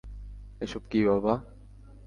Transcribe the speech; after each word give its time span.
এসব 0.61 0.81
কী 0.91 0.99
বাবা? 1.07 1.33